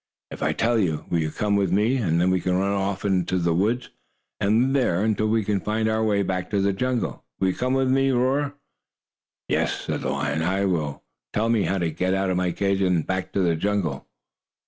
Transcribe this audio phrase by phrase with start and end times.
[0.31, 1.97] "If I tell you, will you come with me?
[1.97, 3.91] Then we can run off to the woods,
[4.39, 7.23] and live there until we can find our way back to the jungle.
[7.39, 8.55] Will you come with me, Roarer?"
[9.47, 11.03] "Yes," said the lion, "I will.
[11.33, 14.07] Tell me how to get out of my cage and back to the jungle."